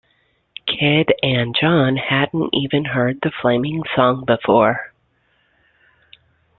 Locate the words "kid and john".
0.65-1.95